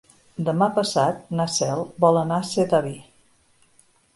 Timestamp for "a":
2.41-2.47